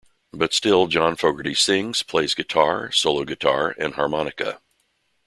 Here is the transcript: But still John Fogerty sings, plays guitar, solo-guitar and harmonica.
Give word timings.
But 0.33 0.51
still 0.51 0.87
John 0.87 1.15
Fogerty 1.15 1.53
sings, 1.53 2.01
plays 2.01 2.33
guitar, 2.33 2.91
solo-guitar 2.91 3.75
and 3.77 3.93
harmonica. 3.93 4.59